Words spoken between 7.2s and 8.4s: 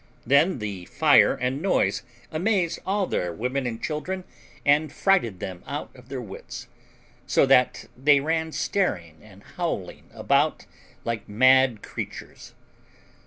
so that they